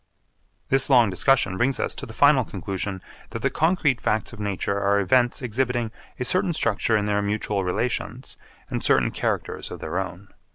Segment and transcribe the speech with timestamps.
[0.69, 4.79] This long discussion brings us to the final conclusion that the concrete facts of nature
[4.79, 8.35] are events exhibiting a certain structure in their mutual relations
[8.67, 10.29] and certain characters of their own.